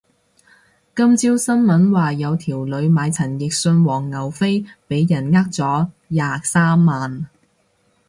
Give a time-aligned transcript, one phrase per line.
[0.95, 7.27] 今朝新聞話有條女買陳奕迅黃牛飛俾人呃咗廿三萬